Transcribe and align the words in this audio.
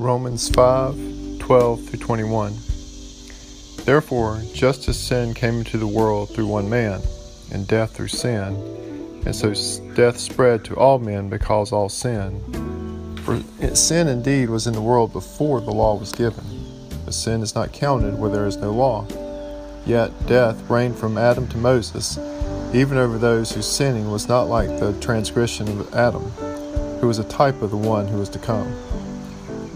Romans 0.00 0.48
5 0.50 1.40
12 1.40 1.84
through 1.88 1.98
21. 1.98 2.54
Therefore, 3.84 4.40
just 4.54 4.88
as 4.88 4.96
sin 4.96 5.34
came 5.34 5.58
into 5.58 5.76
the 5.76 5.88
world 5.88 6.32
through 6.32 6.46
one 6.46 6.70
man, 6.70 7.02
and 7.50 7.66
death 7.66 7.96
through 7.96 8.06
sin, 8.06 8.54
and 9.26 9.34
so 9.34 9.52
death 9.96 10.16
spread 10.16 10.64
to 10.64 10.76
all 10.76 11.00
men 11.00 11.28
because 11.28 11.72
all 11.72 11.88
sin. 11.88 12.40
For 13.24 13.42
sin 13.74 14.06
indeed 14.06 14.50
was 14.50 14.68
in 14.68 14.72
the 14.72 14.80
world 14.80 15.12
before 15.12 15.60
the 15.60 15.72
law 15.72 15.96
was 15.96 16.12
given, 16.12 16.44
but 17.04 17.12
sin 17.12 17.42
is 17.42 17.56
not 17.56 17.72
counted 17.72 18.20
where 18.20 18.30
there 18.30 18.46
is 18.46 18.56
no 18.56 18.70
law. 18.70 19.04
Yet 19.84 20.12
death 20.28 20.70
reigned 20.70 20.96
from 20.96 21.18
Adam 21.18 21.48
to 21.48 21.56
Moses, 21.56 22.18
even 22.72 22.98
over 22.98 23.18
those 23.18 23.50
whose 23.50 23.66
sinning 23.66 24.12
was 24.12 24.28
not 24.28 24.42
like 24.42 24.68
the 24.78 24.96
transgression 25.00 25.66
of 25.66 25.92
Adam, 25.92 26.22
who 27.00 27.08
was 27.08 27.18
a 27.18 27.24
type 27.24 27.62
of 27.62 27.72
the 27.72 27.76
one 27.76 28.06
who 28.06 28.18
was 28.18 28.28
to 28.28 28.38
come. 28.38 28.72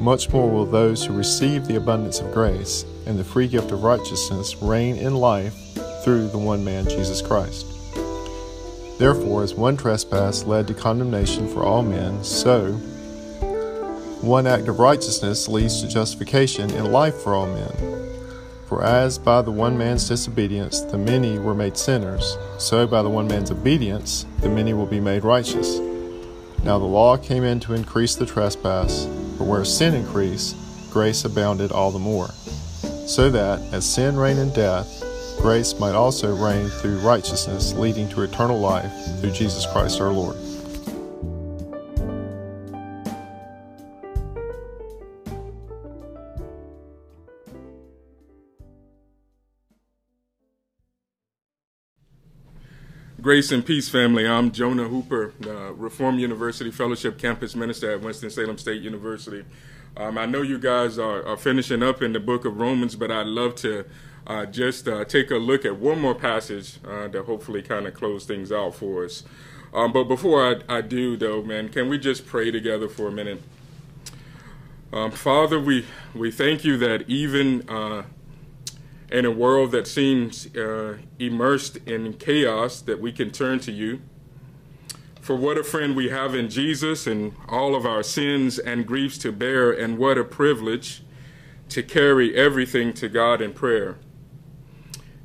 much 0.00 0.30
more 0.30 0.50
will 0.50 0.64
those 0.64 1.04
who 1.04 1.12
receive 1.12 1.66
the 1.66 1.76
abundance 1.76 2.20
of 2.20 2.32
grace 2.32 2.84
and 3.06 3.18
the 3.18 3.24
free 3.24 3.46
gift 3.46 3.70
of 3.70 3.82
righteousness 3.82 4.56
reign 4.62 4.96
in 4.96 5.14
life 5.14 5.54
through 6.02 6.28
the 6.28 6.38
one 6.38 6.64
man, 6.64 6.88
Jesus 6.88 7.20
Christ. 7.20 7.66
Therefore, 8.98 9.42
as 9.42 9.54
one 9.54 9.76
trespass 9.76 10.44
led 10.44 10.66
to 10.68 10.74
condemnation 10.74 11.48
for 11.48 11.64
all 11.64 11.82
men, 11.82 12.22
so 12.24 12.72
one 14.22 14.46
act 14.46 14.68
of 14.68 14.78
righteousness 14.78 15.48
leads 15.48 15.80
to 15.80 15.88
justification 15.88 16.70
in 16.70 16.92
life 16.92 17.14
for 17.14 17.34
all 17.34 17.46
men. 17.46 17.72
For 18.66 18.84
as 18.84 19.18
by 19.18 19.42
the 19.42 19.50
one 19.50 19.76
man's 19.76 20.08
disobedience 20.08 20.80
the 20.80 20.98
many 20.98 21.38
were 21.38 21.54
made 21.54 21.76
sinners, 21.76 22.36
so 22.58 22.86
by 22.86 23.02
the 23.02 23.10
one 23.10 23.26
man's 23.26 23.50
obedience 23.50 24.26
the 24.40 24.48
many 24.48 24.74
will 24.74 24.86
be 24.86 25.00
made 25.00 25.24
righteous. 25.24 25.78
Now 26.62 26.78
the 26.78 26.84
law 26.84 27.16
came 27.16 27.42
in 27.42 27.60
to 27.60 27.74
increase 27.74 28.14
the 28.14 28.26
trespass 28.26 29.06
but 29.40 29.46
where 29.46 29.64
sin 29.64 29.94
increased, 29.94 30.54
grace 30.90 31.24
abounded 31.24 31.72
all 31.72 31.90
the 31.90 31.98
more. 31.98 32.28
So 33.06 33.30
that, 33.30 33.58
as 33.72 33.90
sin 33.90 34.18
reigned 34.18 34.38
in 34.38 34.52
death, 34.52 35.02
grace 35.38 35.78
might 35.80 35.94
also 35.94 36.36
reign 36.36 36.68
through 36.68 36.98
righteousness, 36.98 37.72
leading 37.72 38.06
to 38.10 38.20
eternal 38.20 38.60
life 38.60 38.92
through 39.18 39.30
Jesus 39.30 39.64
Christ 39.64 39.98
our 39.98 40.12
Lord. 40.12 40.36
Grace 53.20 53.52
and 53.52 53.66
peace, 53.66 53.86
family. 53.86 54.26
I'm 54.26 54.50
Jonah 54.50 54.84
Hooper, 54.84 55.34
the 55.40 55.74
Reform 55.74 56.18
University 56.18 56.70
Fellowship 56.70 57.18
Campus 57.18 57.54
Minister 57.54 57.92
at 57.92 58.00
Winston-Salem 58.00 58.56
State 58.56 58.80
University. 58.80 59.44
Um, 59.94 60.16
I 60.16 60.24
know 60.24 60.40
you 60.40 60.58
guys 60.58 60.98
are, 60.98 61.26
are, 61.26 61.36
finishing 61.36 61.82
up 61.82 62.00
in 62.00 62.14
the 62.14 62.20
book 62.20 62.46
of 62.46 62.56
Romans, 62.56 62.96
but 62.96 63.10
I'd 63.10 63.26
love 63.26 63.56
to 63.56 63.84
uh, 64.26 64.46
just 64.46 64.88
uh, 64.88 65.04
take 65.04 65.30
a 65.30 65.36
look 65.36 65.66
at 65.66 65.76
one 65.76 66.00
more 66.00 66.14
passage 66.14 66.78
uh, 66.88 67.08
to 67.08 67.22
hopefully 67.24 67.60
kind 67.60 67.86
of 67.86 67.92
close 67.92 68.24
things 68.24 68.50
out 68.50 68.74
for 68.74 69.04
us. 69.04 69.22
Um, 69.74 69.92
but 69.92 70.04
before 70.04 70.42
I, 70.42 70.76
I, 70.78 70.80
do, 70.80 71.18
though, 71.18 71.42
man, 71.42 71.68
can 71.68 71.90
we 71.90 71.98
just 71.98 72.26
pray 72.26 72.50
together 72.50 72.88
for 72.88 73.08
a 73.08 73.12
minute? 73.12 73.42
Um, 74.94 75.10
Father, 75.10 75.60
we, 75.60 75.84
we 76.14 76.30
thank 76.30 76.64
you 76.64 76.78
that 76.78 77.04
even 77.06 77.68
uh, 77.68 78.04
in 79.10 79.24
a 79.24 79.30
world 79.30 79.72
that 79.72 79.86
seems 79.86 80.54
uh, 80.56 80.98
immersed 81.18 81.76
in 81.78 82.12
chaos, 82.14 82.80
that 82.82 83.00
we 83.00 83.12
can 83.12 83.30
turn 83.30 83.58
to 83.60 83.72
you. 83.72 84.00
For 85.20 85.36
what 85.36 85.58
a 85.58 85.64
friend 85.64 85.94
we 85.94 86.08
have 86.08 86.34
in 86.34 86.48
Jesus 86.48 87.06
and 87.06 87.34
all 87.48 87.74
of 87.74 87.84
our 87.84 88.02
sins 88.02 88.58
and 88.58 88.86
griefs 88.86 89.18
to 89.18 89.32
bear, 89.32 89.70
and 89.70 89.98
what 89.98 90.16
a 90.16 90.24
privilege 90.24 91.02
to 91.68 91.82
carry 91.82 92.34
everything 92.34 92.92
to 92.94 93.08
God 93.08 93.40
in 93.40 93.52
prayer. 93.52 93.96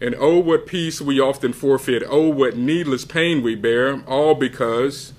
And 0.02 0.16
oh, 0.17 0.40
what 0.40 0.66
peace 0.66 1.00
we 1.00 1.19
often 1.19 1.53
forfeit. 1.53 2.03
Oh, 2.07 2.29
what 2.29 2.57
needless 2.57 3.06
pain 3.06 3.41
we 3.41 3.56
bear, 3.56 4.03
all 4.06 4.35
because 4.35 5.13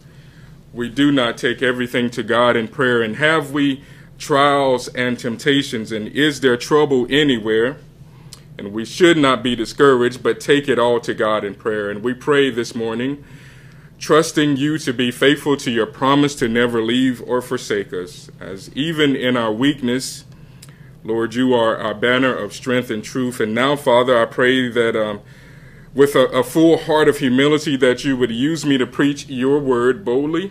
we 0.72 0.88
do 0.88 1.10
not 1.10 1.38
take 1.38 1.62
everything 1.62 2.10
to 2.10 2.22
God 2.22 2.56
in 2.56 2.69
prayer. 2.69 3.00
And 3.00 3.16
have 3.16 3.53
we 3.53 3.83
trials 4.19 4.88
and 4.88 5.19
temptations? 5.19 5.91
And 5.91 6.09
is 6.09 6.41
there 6.41 6.56
trouble 6.56 7.06
anywhere? 7.09 7.78
And 8.58 8.72
we 8.72 8.84
should 8.84 9.18
not 9.18 9.42
be 9.42 9.54
discouraged, 9.54 10.22
but 10.22 10.40
take 10.40 10.68
it 10.68 10.78
all 10.78 10.98
to 11.00 11.12
God 11.12 11.44
in 11.44 11.54
prayer. 11.54 11.90
And 11.90 12.02
we 12.02 12.14
pray 12.14 12.50
this 12.50 12.74
morning, 12.74 13.22
trusting 13.98 14.56
you 14.56 14.78
to 14.78 14.92
be 14.92 15.10
faithful 15.10 15.56
to 15.58 15.70
your 15.70 15.86
promise 15.86 16.34
to 16.36 16.48
never 16.48 16.82
leave 16.82 17.22
or 17.22 17.42
forsake 17.42 17.92
us, 17.92 18.30
as 18.40 18.70
even 18.74 19.14
in 19.14 19.36
our 19.36 19.52
weakness, 19.52 20.24
Lord, 21.04 21.34
you 21.34 21.54
are 21.54 21.76
our 21.76 21.94
banner 21.94 22.34
of 22.34 22.52
strength 22.52 22.90
and 22.90 23.04
truth. 23.04 23.38
And 23.38 23.54
now, 23.54 23.76
Father, 23.76 24.20
I 24.20 24.24
pray 24.24 24.68
that 24.68 24.96
um, 24.96 25.20
with 25.94 26.16
a, 26.16 26.26
a 26.26 26.42
full 26.42 26.78
heart 26.78 27.08
of 27.08 27.18
humility, 27.18 27.76
that 27.76 28.04
you 28.04 28.16
would 28.16 28.32
use 28.32 28.66
me 28.66 28.76
to 28.76 28.86
preach 28.86 29.28
your 29.28 29.60
word 29.60 30.04
boldly, 30.04 30.50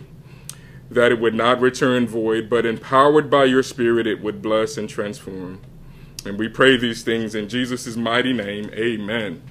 that 0.89 1.11
it 1.11 1.19
would 1.19 1.35
not 1.35 1.59
return 1.59 2.07
void, 2.07 2.49
but 2.49 2.65
empowered 2.65 3.29
by 3.29 3.43
your 3.43 3.63
Spirit, 3.63 4.07
it 4.07 4.21
would 4.21 4.41
bless 4.41 4.77
and 4.77 4.87
transform. 4.87 5.59
And 6.25 6.39
we 6.39 6.49
pray 6.49 6.75
these 6.77 7.03
things 7.03 7.35
in 7.35 7.47
Jesus' 7.47 7.95
mighty 7.95 8.33
name. 8.33 8.69
Amen. 8.73 9.41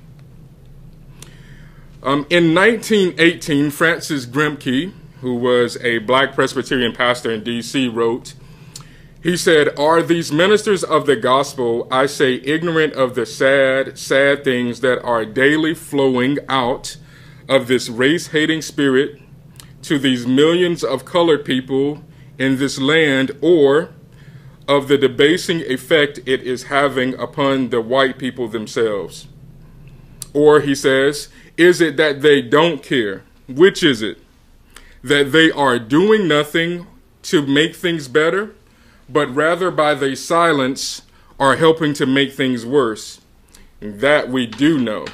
Um, 2.03 2.27
in 2.29 2.55
1918, 2.55 3.71
Francis 3.71 4.27
Grimke, 4.27 4.93
who 5.21 5.37
was 5.37 5.77
a 5.83 5.99
black 5.99 6.35
Presbyterian 6.35 6.93
pastor 6.93 7.31
in 7.31 7.43
D.C., 7.43 7.89
wrote, 7.89 8.35
he 9.23 9.39
said, 9.39 9.79
Are 9.79 10.03
these 10.03 10.31
ministers 10.31 10.85
of 10.85 11.07
the 11.07 11.17
gospel, 11.17 11.89
I 11.91 12.05
say, 12.05 12.35
ignorant 12.35 12.93
of 12.93 13.15
the 13.15 13.25
sad, 13.25 13.99
sad 13.99 14.45
things 14.45 14.81
that 14.81 15.01
are 15.03 15.25
daily 15.25 15.73
flowing 15.73 16.39
out 16.47 16.99
of 17.49 17.67
this 17.67 17.89
race 17.89 18.29
hating 18.29 18.61
spirit 18.61 19.19
to 19.81 19.99
these 19.99 20.27
millions 20.27 20.85
of 20.85 21.07
colored 21.07 21.45
people 21.45 22.03
in 22.37 22.59
this 22.59 22.79
land, 22.79 23.31
or 23.41 23.95
of 24.67 24.89
the 24.89 24.97
debasing 24.99 25.61
effect 25.61 26.21
it 26.27 26.43
is 26.43 26.65
having 26.65 27.15
upon 27.15 27.71
the 27.71 27.81
white 27.81 28.19
people 28.19 28.49
themselves. 28.49 29.29
Or 30.33 30.61
he 30.61 30.75
says, 30.75 31.29
is 31.57 31.81
it 31.81 31.97
that 31.97 32.23
they 32.23 32.43
don't 32.43 32.83
care? 32.83 33.23
Which 33.47 33.83
is 33.83 34.03
it? 34.03 34.19
That 35.03 35.33
they 35.33 35.51
are 35.51 35.79
doing 35.79 36.27
nothing 36.27 36.87
to 37.25 37.47
make 37.47 37.77
things 37.77 38.09
better, 38.09 38.55
but 39.09 39.35
rather 39.35 39.71
by 39.71 39.95
their 39.95 40.17
silence 40.17 41.03
are 41.39 41.57
helping 41.57 41.93
to 41.95 42.07
make 42.07 42.33
things 42.33 42.65
worse. 42.65 43.21
That 43.81 44.31
we 44.31 44.47
do 44.47 44.79
know. 44.79 45.07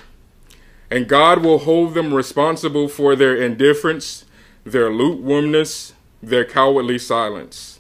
And 0.90 1.08
God 1.08 1.42
will 1.42 1.58
hold 1.58 1.94
them 1.94 2.14
responsible 2.14 2.88
for 2.88 3.14
their 3.16 3.36
indifference, 3.36 4.24
their 4.64 4.92
lukewarmness, 4.92 5.92
their 6.22 6.44
cowardly 6.44 6.98
silence. 6.98 7.79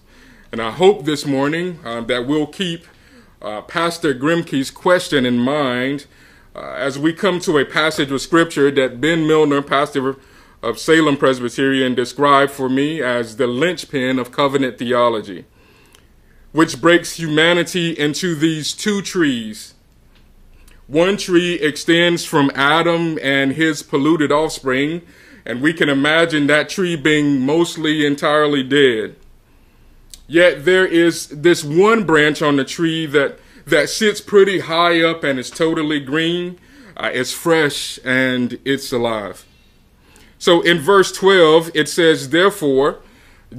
And 0.52 0.60
I 0.60 0.72
hope 0.72 1.04
this 1.04 1.24
morning 1.24 1.78
uh, 1.84 2.00
that 2.02 2.26
we'll 2.26 2.48
keep 2.48 2.84
uh, 3.40 3.62
Pastor 3.62 4.12
Grimke's 4.12 4.72
question 4.72 5.24
in 5.24 5.38
mind 5.38 6.06
uh, 6.56 6.72
as 6.72 6.98
we 6.98 7.12
come 7.12 7.38
to 7.40 7.58
a 7.58 7.64
passage 7.64 8.10
of 8.10 8.20
scripture 8.20 8.68
that 8.72 9.00
Ben 9.00 9.28
Milner, 9.28 9.62
pastor 9.62 10.16
of 10.60 10.80
Salem 10.80 11.16
Presbyterian, 11.16 11.94
described 11.94 12.50
for 12.50 12.68
me 12.68 13.00
as 13.00 13.36
the 13.36 13.46
linchpin 13.46 14.18
of 14.18 14.32
covenant 14.32 14.76
theology, 14.76 15.44
which 16.50 16.80
breaks 16.80 17.16
humanity 17.16 17.92
into 17.92 18.34
these 18.34 18.72
two 18.72 19.00
trees. 19.02 19.74
One 20.88 21.16
tree 21.16 21.54
extends 21.54 22.24
from 22.24 22.50
Adam 22.56 23.20
and 23.22 23.52
his 23.52 23.84
polluted 23.84 24.32
offspring, 24.32 25.02
and 25.46 25.62
we 25.62 25.72
can 25.72 25.88
imagine 25.88 26.48
that 26.48 26.68
tree 26.68 26.96
being 26.96 27.46
mostly 27.46 28.04
entirely 28.04 28.64
dead. 28.64 29.14
Yet 30.30 30.64
there 30.64 30.86
is 30.86 31.26
this 31.26 31.64
one 31.64 32.04
branch 32.04 32.40
on 32.40 32.54
the 32.54 32.64
tree 32.64 33.04
that, 33.06 33.40
that 33.66 33.90
sits 33.90 34.20
pretty 34.20 34.60
high 34.60 35.02
up 35.02 35.24
and 35.24 35.40
is 35.40 35.50
totally 35.50 35.98
green. 35.98 36.56
Uh, 36.96 37.10
it's 37.12 37.32
fresh 37.32 37.98
and 38.04 38.56
it's 38.64 38.92
alive. 38.92 39.44
So 40.38 40.60
in 40.60 40.78
verse 40.78 41.10
12, 41.10 41.72
it 41.74 41.88
says, 41.88 42.30
Therefore, 42.30 43.00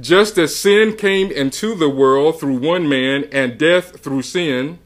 just 0.00 0.38
as 0.38 0.56
sin 0.56 0.96
came 0.96 1.30
into 1.30 1.74
the 1.74 1.90
world 1.90 2.40
through 2.40 2.56
one 2.56 2.88
man 2.88 3.28
and 3.30 3.58
death 3.58 4.00
through 4.00 4.22
sin, 4.22 4.78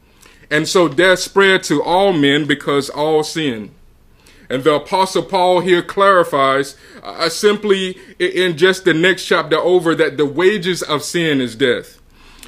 and 0.51 0.67
so 0.67 0.89
death 0.89 1.19
spread 1.19 1.63
to 1.63 1.81
all 1.81 2.11
men 2.11 2.45
because 2.45 2.89
all 2.89 3.23
sin. 3.23 3.73
And 4.49 4.63
the 4.63 4.75
apostle 4.75 5.23
Paul 5.23 5.59
here 5.59 5.81
clarifies 5.81 6.75
uh, 7.03 7.29
simply 7.29 7.97
in 8.17 8.57
just 8.57 8.85
the 8.85 8.93
next 8.93 9.25
chapter 9.25 9.57
over 9.57 9.93
that 9.95 10.17
the 10.17 10.25
wages 10.25 10.81
of 10.81 11.03
sin 11.03 11.41
is 11.41 11.55
death. 11.55 11.99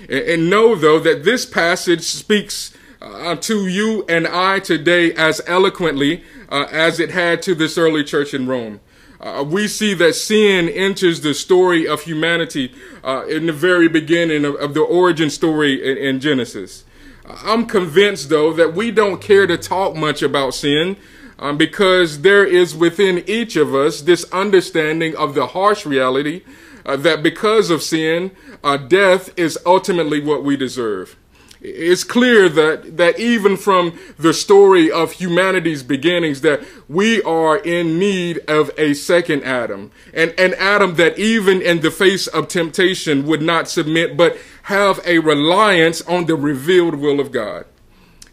And, 0.08 0.50
know 0.50 0.76
though 0.76 1.00
that 1.00 1.26
this 1.26 1.46
passage 1.46 2.04
speaks 2.04 2.74
uh, 3.02 3.36
to 3.36 3.68
you 3.68 4.06
and 4.08 4.28
I 4.28 4.60
today 4.60 5.14
as 5.14 5.42
eloquently 5.46 6.24
uh, 6.50 6.68
as 6.72 7.00
it 7.00 7.12
had 7.12 7.42
to 7.44 7.56
this 7.56 7.78
early 7.78 8.04
church 8.04 8.34
in 8.34 8.48
Rome. 8.48 8.80
Uh, 9.20 9.44
we 9.46 9.68
see 9.68 9.94
that 9.96 10.16
sin 10.16 10.70
enters 10.70 11.20
the 11.20 11.34
story 11.34 11.86
of 11.86 12.04
humanity 12.04 12.74
uh, 13.04 13.26
in 13.28 13.48
the 13.48 13.54
very 13.54 13.90
beginning 13.90 14.46
of, 14.46 14.56
of 14.56 14.74
the 14.74 14.82
origin 14.82 15.30
story 15.30 15.84
in, 15.84 15.98
in, 15.98 16.20
Genesis. 16.22 16.86
I'm 17.26 17.66
convinced, 17.66 18.30
though, 18.30 18.54
that 18.54 18.74
we 18.74 18.92
don't 18.92 19.22
care 19.22 19.46
to 19.46 19.58
talk 19.58 19.96
much 19.96 20.22
about 20.22 20.54
sin 20.54 20.96
um, 21.40 21.58
because 21.58 22.22
there 22.22 22.46
is 22.46 22.76
within 22.76 23.24
each 23.28 23.56
of 23.56 23.74
us 23.74 24.02
this 24.02 24.26
understanding 24.32 25.16
of 25.16 25.34
the 25.34 25.48
harsh 25.48 25.86
reality 25.86 26.44
uh, 26.86 26.96
that 26.96 27.24
because 27.24 27.70
of 27.70 27.82
sin, 27.82 28.32
uh, 28.64 28.78
death 28.78 29.32
is 29.38 29.58
ultimately 29.66 30.20
what 30.20 30.44
we 30.44 30.56
deserve 30.56 31.16
it's 31.62 32.06
clear 32.06 32.48
that, 32.48 32.98
that 32.98 33.20
even 33.20 33.58
from 33.58 34.00
the 34.18 34.34
story 34.34 34.90
of 34.90 35.14
humanity's 35.14 35.84
beginnings 35.84 36.42
that 36.42 36.62
we 36.88 37.22
are 37.24 37.58
in 37.58 38.00
need 38.00 38.40
of 38.48 38.72
a 38.78 38.94
second 38.94 39.44
Adam. 39.44 39.92
And 40.14 40.34
an 40.40 40.54
Adam 40.54 40.96
that 40.96 41.20
even 41.20 41.62
in 41.62 41.82
the 41.82 41.92
face 41.92 42.28
of 42.28 42.48
temptation 42.48 43.26
would 43.26 43.42
not 43.42 43.68
submit, 43.68 44.16
but 44.16 44.38
have 44.64 45.02
a 45.06 45.20
reliance 45.20 46.02
on 46.04 46.26
the 46.26 46.36
revealed 46.36 46.96
will 46.96 47.20
of 47.20 47.32
God. 47.32 47.66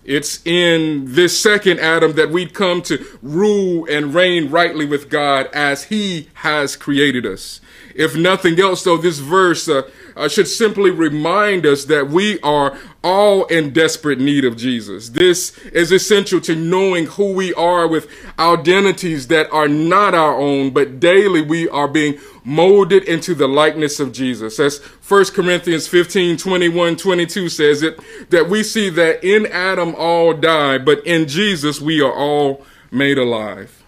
It's 0.07 0.41
in 0.47 1.15
this 1.15 1.39
second 1.39 1.81
Adam 1.81 2.13
that 2.13 2.31
we'd 2.31 2.55
come 2.55 2.81
to 2.83 3.05
rule 3.23 3.87
and 3.91 4.15
reign 4.15 4.51
rightly 4.51 4.87
with 4.87 5.11
God 5.11 5.49
as 5.53 5.85
he 5.85 6.29
has 6.35 6.77
created 6.77 7.27
us. 7.27 7.61
If 7.93 8.15
nothing 8.15 8.61
else, 8.61 8.85
though, 8.85 8.99
this 8.99 9.19
verse 9.19 9.69
uh, 9.69 9.83
uh, 10.15 10.29
should 10.29 10.47
simply 10.47 10.93
remind 10.93 11.67
us 11.67 11.87
that 11.87 12.09
we 12.09 12.39
are 12.41 12.79
all 13.07 13.45
in 13.45 13.73
desperate 13.73 14.19
need 14.19 14.45
of 14.45 14.57
Jesus. 14.57 15.11
This 15.11 15.57
is 15.67 15.93
essential 15.93 16.41
to 16.41 16.57
knowing 16.57 17.07
who 17.07 17.33
we 17.35 17.55
are 17.55 17.87
with 17.87 18.11
identities 18.37 19.29
that 19.29 19.49
are 19.53 19.69
not 19.69 20.13
our 20.13 20.35
own, 20.35 20.71
but 20.71 20.99
daily 20.99 21.41
we 21.41 21.69
are 21.69 21.87
being 21.87 22.19
molded 22.43 23.05
into 23.05 23.33
the 23.33 23.47
likeness 23.47 24.01
of 24.01 24.11
Jesus. 24.11 24.59
As 24.59 24.79
1 25.09 25.27
Corinthians 25.27 25.87
15, 25.87 26.37
21, 26.37 26.97
22 26.97 27.49
says 27.49 27.81
it, 27.85 27.97
that 28.31 28.49
we 28.49 28.65
see 28.65 28.91
that 28.91 29.23
in 29.23 29.47
Adam 29.47 29.95
all 29.97 30.35
die, 30.35 30.77
but 30.77 31.07
in 31.07 31.29
Jesus 31.29 31.81
we 31.81 32.01
are 32.01 32.13
all 32.13 32.67
made 32.91 33.19
alive. 33.19 33.85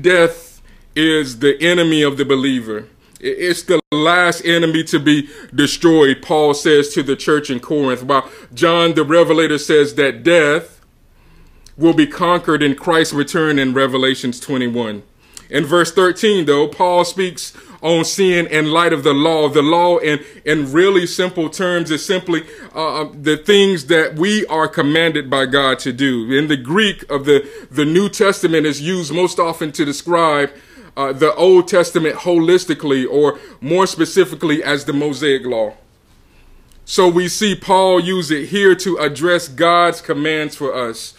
Death 0.00 0.60
is 0.96 1.38
the 1.38 1.56
enemy 1.62 2.02
of 2.02 2.16
the 2.16 2.24
believer. 2.24 2.88
It's 3.24 3.62
the 3.62 3.80
last 3.90 4.44
enemy 4.44 4.84
to 4.84 5.00
be 5.00 5.30
destroyed, 5.54 6.20
Paul 6.20 6.52
says 6.52 6.92
to 6.92 7.02
the 7.02 7.16
church 7.16 7.48
in 7.48 7.58
Corinth, 7.58 8.02
while 8.02 8.30
John 8.52 8.92
the 8.92 9.02
Revelator 9.02 9.56
says 9.56 9.94
that 9.94 10.22
death 10.22 10.82
will 11.78 11.94
be 11.94 12.06
conquered 12.06 12.62
in 12.62 12.74
Christ's 12.74 13.14
return 13.14 13.58
in 13.58 13.72
Revelations 13.72 14.38
21. 14.40 15.02
In 15.48 15.64
verse 15.64 15.90
13, 15.90 16.44
though, 16.44 16.68
Paul 16.68 17.04
speaks 17.06 17.56
on 17.80 18.04
sin 18.04 18.46
in 18.46 18.70
light 18.70 18.92
of 18.92 19.04
the 19.04 19.14
law. 19.14 19.48
The 19.48 19.62
law, 19.62 19.98
in, 19.98 20.22
in 20.44 20.70
really 20.72 21.06
simple 21.06 21.48
terms, 21.48 21.90
is 21.90 22.04
simply 22.04 22.42
uh, 22.74 23.06
the 23.12 23.38
things 23.38 23.86
that 23.86 24.16
we 24.16 24.44
are 24.46 24.68
commanded 24.68 25.30
by 25.30 25.46
God 25.46 25.78
to 25.80 25.92
do. 25.92 26.30
In 26.30 26.48
the 26.48 26.56
Greek 26.58 27.10
of 27.10 27.24
the, 27.24 27.48
the 27.70 27.84
New 27.86 28.10
Testament 28.10 28.66
is 28.66 28.82
used 28.82 29.14
most 29.14 29.38
often 29.38 29.72
to 29.72 29.84
describe 29.84 30.50
uh, 30.96 31.12
the 31.12 31.34
Old 31.34 31.68
Testament 31.68 32.16
holistically, 32.16 33.06
or 33.08 33.38
more 33.60 33.86
specifically 33.86 34.62
as 34.62 34.84
the 34.84 34.92
Mosaic 34.92 35.44
Law. 35.44 35.74
So 36.84 37.08
we 37.08 37.28
see 37.28 37.54
Paul 37.54 38.00
use 38.00 38.30
it 38.30 38.48
here 38.48 38.74
to 38.76 38.98
address 38.98 39.48
God's 39.48 40.00
commands 40.00 40.54
for 40.54 40.74
us, 40.74 41.14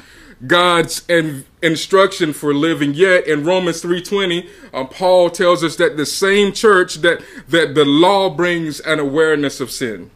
God's 0.45 1.03
in, 1.09 1.45
instruction 1.61 2.33
for 2.33 2.53
living. 2.53 2.93
Yet 2.93 3.27
in 3.27 3.43
Romans 3.43 3.81
3:20, 3.81 4.47
uh, 4.73 4.85
Paul 4.85 5.29
tells 5.29 5.63
us 5.63 5.75
that 5.77 5.97
the 5.97 6.05
same 6.05 6.51
church 6.53 6.95
that 6.95 7.21
that 7.47 7.73
the 7.73 7.85
law 7.85 8.29
brings 8.29 8.79
an 8.81 8.99
awareness 8.99 9.59
of 9.59 9.71
sin. 9.71 10.11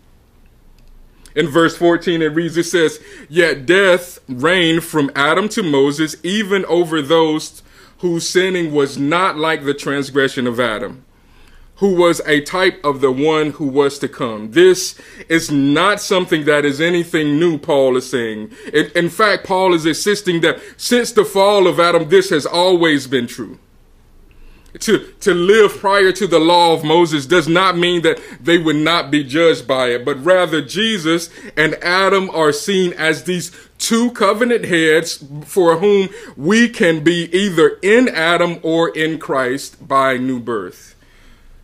In 1.35 1.47
verse 1.47 1.77
14, 1.77 2.21
it 2.21 2.33
reads, 2.33 2.57
it 2.57 2.63
says, 2.63 2.99
Yet 3.29 3.65
death 3.65 4.19
reigned 4.27 4.83
from 4.83 5.11
Adam 5.15 5.47
to 5.49 5.63
Moses, 5.63 6.15
even 6.23 6.65
over 6.65 7.01
those 7.01 7.61
whose 7.99 8.27
sinning 8.27 8.73
was 8.73 8.97
not 8.97 9.37
like 9.37 9.63
the 9.63 9.73
transgression 9.73 10.47
of 10.47 10.59
Adam, 10.59 11.05
who 11.75 11.95
was 11.95 12.21
a 12.25 12.41
type 12.41 12.83
of 12.83 13.01
the 13.01 13.11
one 13.11 13.51
who 13.51 13.67
was 13.67 13.99
to 13.99 14.07
come. 14.07 14.51
This 14.51 14.99
is 15.27 15.51
not 15.51 16.01
something 16.01 16.45
that 16.45 16.65
is 16.65 16.81
anything 16.81 17.39
new, 17.39 17.57
Paul 17.57 17.97
is 17.97 18.09
saying. 18.09 18.51
In, 18.73 18.91
in 18.95 19.09
fact, 19.09 19.45
Paul 19.45 19.73
is 19.73 19.85
insisting 19.85 20.41
that 20.41 20.59
since 20.77 21.11
the 21.11 21.25
fall 21.25 21.67
of 21.67 21.79
Adam, 21.79 22.09
this 22.09 22.29
has 22.29 22.45
always 22.45 23.07
been 23.07 23.27
true. 23.27 23.59
To, 24.81 24.99
to 25.21 25.33
live 25.33 25.77
prior 25.77 26.11
to 26.11 26.27
the 26.27 26.39
law 26.39 26.73
of 26.73 26.83
Moses 26.83 27.25
does 27.25 27.47
not 27.47 27.75
mean 27.75 28.03
that 28.03 28.21
they 28.39 28.59
would 28.59 28.75
not 28.75 29.09
be 29.09 29.23
judged 29.23 29.67
by 29.67 29.87
it, 29.87 30.05
but 30.05 30.23
rather 30.23 30.61
Jesus 30.61 31.29
and 31.57 31.73
Adam 31.83 32.29
are 32.29 32.51
seen 32.51 32.93
as 32.93 33.23
these 33.23 33.51
two 33.79 34.11
covenant 34.11 34.65
heads 34.65 35.23
for 35.45 35.77
whom 35.77 36.09
we 36.37 36.69
can 36.69 37.03
be 37.03 37.35
either 37.35 37.79
in 37.81 38.07
Adam 38.09 38.59
or 38.61 38.89
in 38.89 39.17
Christ 39.17 39.87
by 39.87 40.17
new 40.17 40.39
birth. 40.39 40.95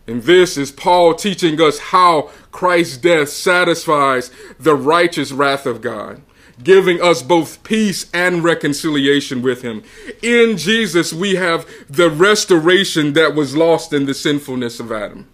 And 0.06 0.22
this 0.22 0.56
is 0.56 0.70
Paul 0.70 1.14
teaching 1.14 1.60
us 1.60 1.78
how 1.78 2.30
Christ's 2.52 2.96
death 2.96 3.28
satisfies 3.28 4.30
the 4.58 4.76
righteous 4.76 5.32
wrath 5.32 5.66
of 5.66 5.80
God, 5.80 6.22
giving 6.62 7.02
us 7.02 7.22
both 7.22 7.62
peace 7.64 8.08
and 8.14 8.42
reconciliation 8.44 9.42
with 9.42 9.62
Him. 9.62 9.82
In 10.22 10.56
Jesus, 10.56 11.12
we 11.12 11.34
have 11.34 11.68
the 11.88 12.08
restoration 12.08 13.14
that 13.14 13.34
was 13.34 13.56
lost 13.56 13.92
in 13.92 14.06
the 14.06 14.14
sinfulness 14.14 14.78
of 14.80 14.92
Adam. 14.92 15.28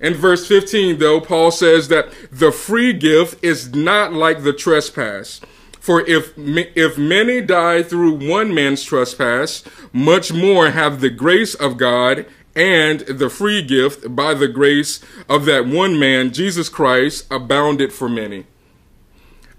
In 0.00 0.14
verse 0.14 0.46
15, 0.46 0.98
though, 0.98 1.20
Paul 1.20 1.50
says 1.50 1.88
that 1.88 2.12
the 2.30 2.52
free 2.52 2.92
gift 2.92 3.42
is 3.42 3.72
not 3.72 4.12
like 4.12 4.42
the 4.42 4.52
trespass. 4.52 5.40
For 5.82 6.08
if, 6.08 6.32
if 6.38 6.96
many 6.96 7.40
die 7.40 7.82
through 7.82 8.28
one 8.28 8.54
man's 8.54 8.84
trespass, 8.84 9.64
much 9.92 10.32
more 10.32 10.70
have 10.70 11.00
the 11.00 11.10
grace 11.10 11.56
of 11.56 11.76
God 11.76 12.24
and 12.54 13.00
the 13.00 13.28
free 13.28 13.62
gift 13.62 14.14
by 14.14 14.34
the 14.34 14.46
grace 14.46 15.00
of 15.28 15.44
that 15.46 15.66
one 15.66 15.98
man, 15.98 16.32
Jesus 16.32 16.68
Christ, 16.68 17.26
abounded 17.32 17.92
for 17.92 18.08
many. 18.08 18.46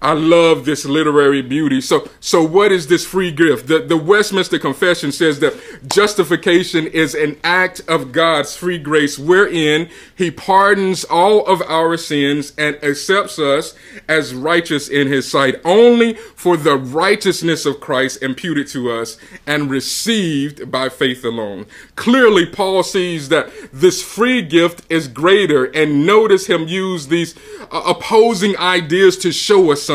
I 0.04 0.12
love 0.12 0.66
this 0.66 0.84
literary 0.84 1.40
beauty. 1.40 1.80
So, 1.80 2.06
so 2.20 2.42
what 2.44 2.70
is 2.70 2.88
this 2.88 3.06
free 3.06 3.32
gift? 3.32 3.68
The, 3.68 3.78
the 3.78 3.96
Westminster 3.96 4.58
Confession 4.58 5.12
says 5.12 5.40
that 5.40 5.54
justification 5.88 6.86
is 6.86 7.14
an 7.14 7.38
act 7.42 7.80
of 7.88 8.12
God's 8.12 8.54
free 8.54 8.76
grace 8.78 9.18
wherein 9.18 9.88
he 10.14 10.30
pardons 10.30 11.04
all 11.04 11.46
of 11.46 11.62
our 11.62 11.96
sins 11.96 12.52
and 12.58 12.76
accepts 12.84 13.38
us 13.38 13.74
as 14.06 14.34
righteous 14.34 14.90
in 14.90 15.06
his 15.06 15.30
sight 15.30 15.56
only 15.64 16.12
for 16.36 16.58
the 16.58 16.76
righteousness 16.76 17.64
of 17.64 17.80
Christ 17.80 18.22
imputed 18.22 18.66
to 18.68 18.90
us 18.90 19.16
and 19.46 19.70
received 19.70 20.70
by 20.70 20.90
faith 20.90 21.24
alone. 21.24 21.64
Clearly, 21.96 22.44
Paul 22.44 22.82
sees 22.82 23.30
that 23.30 23.50
this 23.72 24.02
free 24.02 24.42
gift 24.42 24.84
is 24.90 25.08
greater 25.08 25.64
and 25.64 26.04
notice 26.04 26.46
him 26.46 26.68
use 26.68 27.06
these 27.06 27.34
uh, 27.72 27.84
opposing 27.86 28.54
ideas 28.58 29.16
to 29.18 29.32
show 29.32 29.72
us 29.72 29.82
something. 29.82 29.93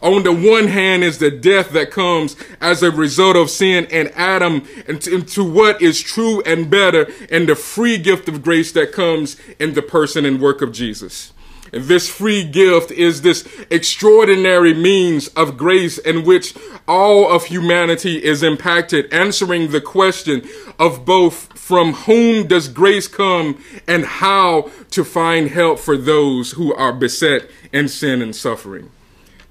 On 0.00 0.22
the 0.22 0.32
one 0.32 0.68
hand 0.68 1.04
is 1.04 1.18
the 1.18 1.30
death 1.30 1.72
that 1.72 1.90
comes 1.90 2.34
as 2.60 2.82
a 2.82 2.90
result 2.90 3.36
of 3.36 3.50
sin 3.50 3.86
and 3.90 4.10
Adam 4.14 4.66
into 4.86 5.44
what 5.44 5.82
is 5.82 6.00
true 6.00 6.42
and 6.42 6.70
better 6.70 7.06
and 7.30 7.48
the 7.48 7.54
free 7.54 7.98
gift 7.98 8.28
of 8.28 8.42
grace 8.42 8.72
that 8.72 8.92
comes 8.92 9.36
in 9.58 9.74
the 9.74 9.82
person 9.82 10.24
and 10.24 10.40
work 10.40 10.62
of 10.62 10.72
Jesus. 10.72 11.32
And 11.72 11.84
this 11.84 12.08
free 12.08 12.44
gift 12.44 12.90
is 12.90 13.22
this 13.22 13.48
extraordinary 13.70 14.74
means 14.74 15.28
of 15.28 15.56
grace 15.56 15.96
in 15.98 16.24
which 16.24 16.54
all 16.86 17.30
of 17.30 17.46
humanity 17.46 18.22
is 18.22 18.42
impacted, 18.42 19.10
answering 19.12 19.70
the 19.70 19.80
question 19.80 20.42
of 20.78 21.04
both 21.04 21.58
from 21.58 21.92
whom 21.92 22.46
does 22.46 22.68
grace 22.68 23.08
come 23.08 23.62
and 23.86 24.04
how 24.04 24.70
to 24.90 25.04
find 25.04 25.48
help 25.48 25.78
for 25.78 25.96
those 25.96 26.52
who 26.52 26.74
are 26.74 26.92
beset 26.92 27.48
in 27.72 27.88
sin 27.88 28.20
and 28.20 28.36
suffering. 28.36 28.90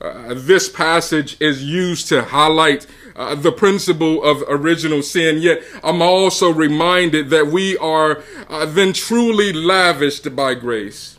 Uh, 0.01 0.33
this 0.35 0.69
passage 0.69 1.37
is 1.39 1.63
used 1.63 2.07
to 2.09 2.23
highlight 2.23 2.87
uh, 3.15 3.35
the 3.35 3.51
principle 3.51 4.23
of 4.23 4.43
original 4.47 5.03
sin, 5.03 5.41
yet 5.41 5.63
I'm 5.83 6.01
also 6.01 6.51
reminded 6.51 7.29
that 7.29 7.47
we 7.47 7.77
are 7.77 8.23
uh, 8.49 8.65
then 8.65 8.93
truly 8.93 9.53
lavished 9.53 10.35
by 10.35 10.55
grace. 10.55 11.17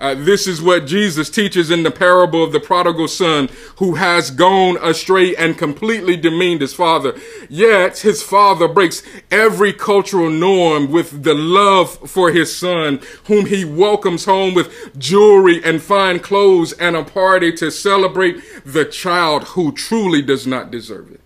Uh, 0.00 0.14
this 0.14 0.46
is 0.46 0.62
what 0.62 0.86
Jesus 0.86 1.28
teaches 1.28 1.70
in 1.70 1.82
the 1.82 1.90
parable 1.90 2.42
of 2.42 2.52
the 2.52 2.58
prodigal 2.58 3.06
son 3.06 3.50
who 3.76 3.96
has 3.96 4.30
gone 4.30 4.78
astray 4.80 5.36
and 5.36 5.58
completely 5.58 6.16
demeaned 6.16 6.62
his 6.62 6.72
father. 6.72 7.14
Yet 7.50 7.98
his 7.98 8.22
father 8.22 8.66
breaks 8.66 9.02
every 9.30 9.74
cultural 9.74 10.30
norm 10.30 10.90
with 10.90 11.22
the 11.22 11.34
love 11.34 12.10
for 12.10 12.32
his 12.32 12.56
son, 12.56 13.00
whom 13.24 13.44
he 13.44 13.66
welcomes 13.66 14.24
home 14.24 14.54
with 14.54 14.98
jewelry 14.98 15.62
and 15.62 15.82
fine 15.82 16.18
clothes 16.18 16.72
and 16.72 16.96
a 16.96 17.04
party 17.04 17.52
to 17.52 17.70
celebrate 17.70 18.42
the 18.64 18.86
child 18.86 19.44
who 19.48 19.70
truly 19.70 20.22
does 20.22 20.46
not 20.46 20.70
deserve 20.70 21.12
it. 21.12 21.20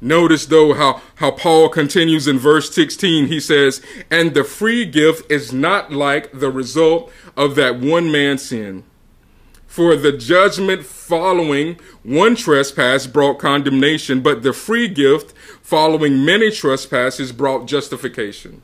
Notice 0.00 0.46
though 0.46 0.74
how, 0.74 1.02
how 1.16 1.30
Paul 1.30 1.68
continues 1.68 2.26
in 2.26 2.38
verse 2.38 2.74
16. 2.74 3.26
He 3.26 3.40
says, 3.40 3.82
and 4.10 4.34
the 4.34 4.44
free 4.44 4.86
gift 4.86 5.30
is 5.30 5.52
not 5.52 5.92
like 5.92 6.32
the 6.32 6.50
result 6.50 7.12
of 7.36 7.54
that 7.56 7.78
one 7.78 8.10
man's 8.10 8.42
sin. 8.42 8.84
For 9.66 9.94
the 9.94 10.12
judgment 10.12 10.84
following 10.84 11.78
one 12.02 12.34
trespass 12.34 13.06
brought 13.06 13.38
condemnation, 13.38 14.20
but 14.20 14.42
the 14.42 14.52
free 14.52 14.88
gift 14.88 15.32
following 15.62 16.24
many 16.24 16.50
trespasses 16.50 17.30
brought 17.30 17.66
justification. 17.66 18.62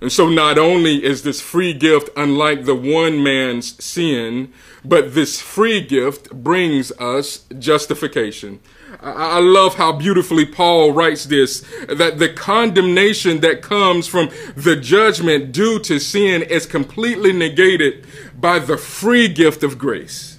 And 0.00 0.12
so 0.12 0.28
not 0.28 0.58
only 0.58 1.02
is 1.02 1.22
this 1.22 1.40
free 1.40 1.72
gift 1.72 2.10
unlike 2.16 2.66
the 2.66 2.74
one 2.74 3.22
man's 3.22 3.82
sin, 3.82 4.52
but 4.84 5.14
this 5.14 5.40
free 5.40 5.80
gift 5.80 6.30
brings 6.32 6.92
us 6.98 7.46
justification. 7.58 8.60
I 9.00 9.40
love 9.40 9.74
how 9.74 9.92
beautifully 9.92 10.46
Paul 10.46 10.92
writes 10.92 11.26
this 11.26 11.60
that 11.88 12.18
the 12.18 12.28
condemnation 12.28 13.40
that 13.40 13.62
comes 13.62 14.06
from 14.06 14.30
the 14.54 14.76
judgment 14.76 15.52
due 15.52 15.78
to 15.80 15.98
sin 15.98 16.42
is 16.42 16.66
completely 16.66 17.32
negated 17.32 18.06
by 18.38 18.58
the 18.58 18.76
free 18.76 19.28
gift 19.28 19.62
of 19.62 19.78
grace. 19.78 20.35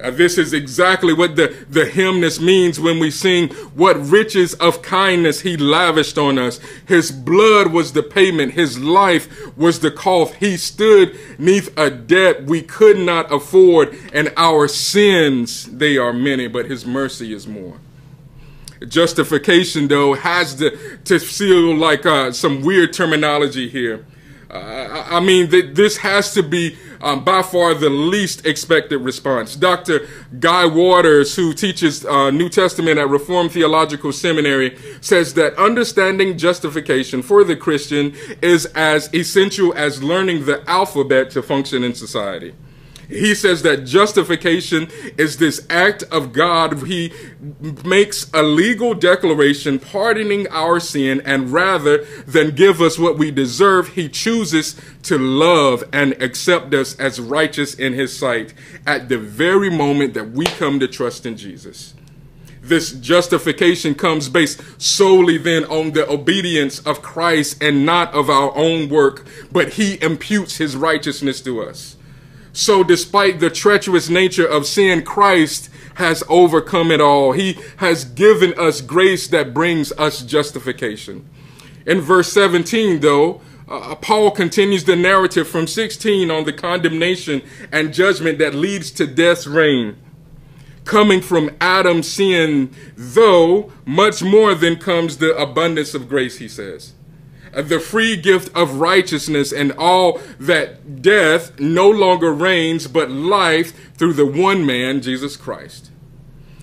Uh, 0.00 0.12
this 0.12 0.38
is 0.38 0.52
exactly 0.52 1.12
what 1.12 1.34
the, 1.34 1.66
the 1.68 1.84
hymnist 1.84 2.40
means 2.40 2.78
when 2.78 3.00
we 3.00 3.10
sing, 3.10 3.48
What 3.74 3.96
riches 3.96 4.54
of 4.54 4.80
kindness 4.80 5.40
he 5.40 5.56
lavished 5.56 6.16
on 6.16 6.38
us. 6.38 6.60
His 6.86 7.10
blood 7.10 7.72
was 7.72 7.92
the 7.92 8.04
payment, 8.04 8.52
his 8.52 8.78
life 8.78 9.28
was 9.56 9.80
the 9.80 9.90
cost. 9.90 10.34
He 10.34 10.56
stood 10.56 11.18
neath 11.38 11.76
a 11.76 11.90
debt 11.90 12.44
we 12.44 12.62
could 12.62 12.98
not 12.98 13.32
afford, 13.32 13.98
and 14.12 14.32
our 14.36 14.68
sins, 14.68 15.64
they 15.64 15.96
are 15.96 16.12
many, 16.12 16.46
but 16.46 16.66
his 16.66 16.86
mercy 16.86 17.32
is 17.32 17.48
more. 17.48 17.78
Justification, 18.86 19.88
though, 19.88 20.14
has 20.14 20.54
to, 20.56 20.98
to 20.98 21.18
feel 21.18 21.74
like 21.74 22.06
uh, 22.06 22.30
some 22.30 22.62
weird 22.62 22.92
terminology 22.92 23.68
here. 23.68 24.06
Uh, 24.50 25.04
I 25.10 25.20
mean, 25.20 25.50
th- 25.50 25.74
this 25.74 25.98
has 25.98 26.32
to 26.34 26.42
be 26.42 26.76
um, 27.02 27.22
by 27.22 27.42
far 27.42 27.74
the 27.74 27.90
least 27.90 28.46
expected 28.46 28.98
response. 28.98 29.54
Dr. 29.54 30.08
Guy 30.40 30.64
Waters, 30.64 31.36
who 31.36 31.52
teaches 31.52 32.04
uh, 32.04 32.30
New 32.30 32.48
Testament 32.48 32.98
at 32.98 33.08
Reformed 33.08 33.52
Theological 33.52 34.10
Seminary, 34.10 34.78
says 35.00 35.34
that 35.34 35.54
understanding 35.56 36.38
justification 36.38 37.22
for 37.22 37.44
the 37.44 37.56
Christian 37.56 38.14
is 38.40 38.66
as 38.74 39.12
essential 39.14 39.74
as 39.76 40.02
learning 40.02 40.46
the 40.46 40.68
alphabet 40.68 41.30
to 41.32 41.42
function 41.42 41.84
in 41.84 41.94
society. 41.94 42.54
He 43.08 43.34
says 43.34 43.62
that 43.62 43.86
justification 43.86 44.88
is 45.16 45.38
this 45.38 45.66
act 45.70 46.02
of 46.04 46.32
God. 46.32 46.86
He 46.86 47.12
makes 47.84 48.30
a 48.34 48.42
legal 48.42 48.92
declaration 48.92 49.78
pardoning 49.78 50.46
our 50.48 50.78
sin, 50.78 51.22
and 51.24 51.50
rather 51.50 52.04
than 52.26 52.54
give 52.54 52.82
us 52.82 52.98
what 52.98 53.16
we 53.16 53.30
deserve, 53.30 53.94
he 53.94 54.10
chooses 54.10 54.78
to 55.04 55.16
love 55.16 55.84
and 55.90 56.20
accept 56.22 56.74
us 56.74 56.98
as 57.00 57.18
righteous 57.18 57.74
in 57.74 57.94
his 57.94 58.16
sight 58.16 58.52
at 58.86 59.08
the 59.08 59.18
very 59.18 59.70
moment 59.70 60.12
that 60.12 60.30
we 60.32 60.44
come 60.44 60.78
to 60.80 60.88
trust 60.88 61.24
in 61.24 61.36
Jesus 61.36 61.94
this 62.60 62.92
justification 62.92 63.94
comes 63.94 64.28
based 64.28 64.60
solely 64.80 65.38
then 65.38 65.64
on 65.64 65.92
the 65.92 66.08
obedience 66.10 66.80
of 66.80 67.02
Christ 67.02 67.62
and 67.62 67.86
not 67.86 68.12
of 68.14 68.28
our 68.28 68.54
own 68.56 68.88
work, 68.88 69.26
but 69.50 69.74
he 69.74 70.00
imputes 70.02 70.56
his 70.58 70.76
righteousness 70.76 71.40
to 71.42 71.62
us. 71.62 71.96
So 72.58 72.82
despite 72.82 73.38
the 73.38 73.50
treacherous 73.50 74.08
nature 74.08 74.44
of 74.44 74.66
sin, 74.66 75.04
Christ 75.04 75.70
has 75.94 76.24
overcome 76.28 76.90
it 76.90 77.00
all. 77.00 77.30
He 77.30 77.56
has 77.76 78.04
given 78.04 78.52
us 78.58 78.80
grace 78.80 79.28
that 79.28 79.54
brings 79.54 79.92
us 79.92 80.22
justification. 80.22 81.28
In 81.86 82.00
verse 82.00 82.32
17, 82.32 82.98
though, 82.98 83.42
uh, 83.68 83.94
Paul 83.94 84.32
continues 84.32 84.82
the 84.82 84.96
narrative 84.96 85.46
from 85.46 85.68
16 85.68 86.32
on 86.32 86.46
the 86.46 86.52
condemnation 86.52 87.42
and 87.70 87.94
judgment 87.94 88.38
that 88.40 88.56
leads 88.56 88.90
to 88.90 89.06
death's 89.06 89.46
reign. 89.46 89.96
Coming 90.84 91.20
from 91.20 91.54
Adam's 91.60 92.08
sin, 92.08 92.74
though 92.96 93.72
much 93.86 94.20
more 94.20 94.56
than 94.56 94.78
comes 94.78 95.18
the 95.18 95.32
abundance 95.36 95.94
of 95.94 96.08
grace, 96.08 96.38
he 96.38 96.48
says 96.48 96.94
the 97.52 97.80
free 97.80 98.16
gift 98.16 98.54
of 98.56 98.80
righteousness 98.80 99.52
and 99.52 99.72
all 99.72 100.20
that 100.38 101.02
death 101.02 101.58
no 101.58 101.88
longer 101.88 102.32
reigns, 102.32 102.86
but 102.86 103.10
life 103.10 103.94
through 103.94 104.14
the 104.14 104.26
one 104.26 104.64
man, 104.64 105.00
Jesus 105.00 105.36
Christ. 105.36 105.90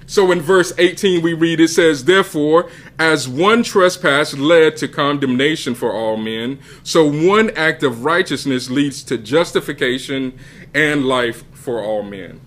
So 0.07 0.31
in 0.31 0.39
verse 0.39 0.71
18, 0.77 1.23
we 1.23 1.33
read, 1.33 1.59
it 1.59 1.69
says, 1.69 2.05
Therefore, 2.05 2.69
as 2.99 3.27
one 3.27 3.63
trespass 3.63 4.35
led 4.35 4.77
to 4.77 4.87
condemnation 4.87 5.73
for 5.73 5.91
all 5.91 6.15
men, 6.15 6.59
so 6.83 7.05
one 7.05 7.49
act 7.51 7.81
of 7.81 8.05
righteousness 8.05 8.69
leads 8.69 9.03
to 9.03 9.17
justification 9.17 10.37
and 10.73 11.05
life 11.05 11.43
for 11.53 11.81
all 11.81 12.03
men. 12.03 12.39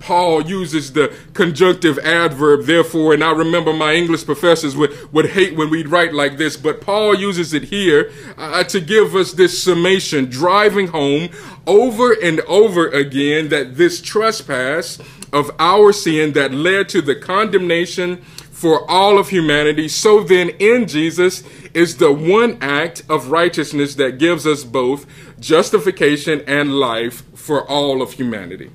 Paul 0.00 0.42
uses 0.42 0.94
the 0.94 1.14
conjunctive 1.34 1.98
adverb, 1.98 2.64
therefore, 2.64 3.14
and 3.14 3.22
I 3.22 3.32
remember 3.32 3.72
my 3.72 3.94
English 3.94 4.24
professors 4.24 4.74
would, 4.74 5.12
would 5.12 5.26
hate 5.26 5.54
when 5.54 5.70
we'd 5.70 5.88
write 5.88 6.14
like 6.14 6.38
this, 6.38 6.56
but 6.56 6.80
Paul 6.80 7.14
uses 7.14 7.52
it 7.52 7.64
here 7.64 8.10
uh, 8.36 8.64
to 8.64 8.80
give 8.80 9.14
us 9.14 9.32
this 9.32 9.62
summation, 9.62 10.24
driving 10.30 10.88
home 10.88 11.28
over 11.66 12.12
and 12.12 12.40
over 12.40 12.88
again 12.88 13.50
that 13.50 13.76
this 13.76 14.00
trespass 14.00 14.98
of 15.32 15.50
our 15.58 15.92
sin 15.92 16.32
that 16.32 16.52
led 16.52 16.88
to 16.88 17.02
the 17.02 17.14
condemnation 17.14 18.16
for 18.50 18.90
all 18.90 19.18
of 19.18 19.28
humanity. 19.28 19.88
So 19.88 20.22
then, 20.22 20.50
in 20.58 20.86
Jesus 20.86 21.44
is 21.72 21.98
the 21.98 22.12
one 22.12 22.58
act 22.60 23.02
of 23.08 23.30
righteousness 23.30 23.94
that 23.96 24.18
gives 24.18 24.46
us 24.46 24.64
both 24.64 25.06
justification 25.38 26.42
and 26.46 26.74
life 26.74 27.22
for 27.34 27.66
all 27.68 28.02
of 28.02 28.14
humanity. 28.14 28.70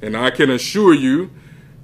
And 0.00 0.16
I 0.16 0.30
can 0.30 0.50
assure 0.50 0.94
you 0.94 1.30